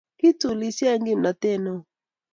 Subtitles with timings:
[0.19, 1.81] Kiitulisyo eng' kimnatet neoo